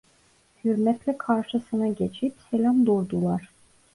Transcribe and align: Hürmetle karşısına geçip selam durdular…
Hürmetle 0.63 1.17
karşısına 1.17 1.87
geçip 1.87 2.33
selam 2.51 2.85
durdular… 2.85 3.49